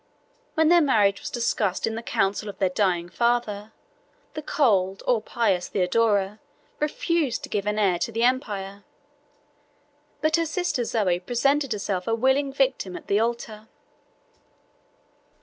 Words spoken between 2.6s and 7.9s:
dying father, the cold or pious Theodora refused to give an